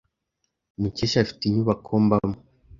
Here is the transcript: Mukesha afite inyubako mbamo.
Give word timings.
Mukesha 0.81 1.17
afite 1.23 1.41
inyubako 1.45 1.91
mbamo. 2.05 2.37